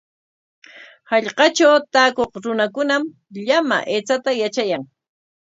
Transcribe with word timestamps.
Hallqakunatraw 1.11 1.75
taakuq 1.93 2.31
runakunam 2.43 3.03
llama 3.45 3.77
aychata 3.93 4.31
yatrayan. 4.41 4.83